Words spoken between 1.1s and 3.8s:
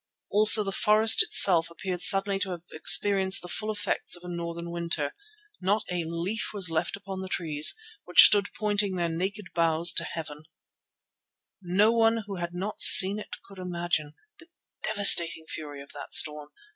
itself appeared suddenly to have experienced the full